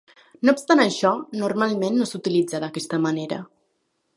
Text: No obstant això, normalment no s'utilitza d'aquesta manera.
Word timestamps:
No 0.47 0.53
obstant 0.55 0.79
això, 0.85 1.11
normalment 1.41 1.99
no 1.99 2.07
s'utilitza 2.13 2.63
d'aquesta 2.65 3.01
manera. 3.05 3.41